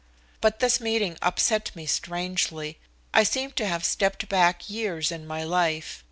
But 0.41 0.57
this 0.61 0.79
meeting 0.79 1.15
upset 1.21 1.75
me 1.75 1.85
strangely. 1.85 2.79
I 3.13 3.21
seemed 3.21 3.55
to 3.57 3.67
have 3.67 3.85
stepped 3.85 4.27
back 4.27 4.67
years 4.67 5.11
in 5.11 5.27
my 5.27 5.43
life. 5.43 5.99